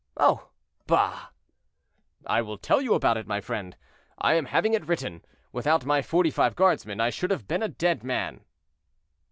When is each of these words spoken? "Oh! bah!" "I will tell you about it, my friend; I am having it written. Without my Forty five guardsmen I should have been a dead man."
"Oh! 0.17 0.49
bah!" 0.87 1.27
"I 2.25 2.41
will 2.41 2.57
tell 2.57 2.81
you 2.81 2.95
about 2.95 3.17
it, 3.17 3.27
my 3.27 3.39
friend; 3.39 3.77
I 4.17 4.33
am 4.33 4.45
having 4.45 4.73
it 4.73 4.87
written. 4.87 5.23
Without 5.51 5.85
my 5.85 6.01
Forty 6.01 6.31
five 6.31 6.55
guardsmen 6.55 6.99
I 6.99 7.11
should 7.11 7.29
have 7.29 7.47
been 7.47 7.61
a 7.61 7.67
dead 7.69 8.03
man." 8.03 8.41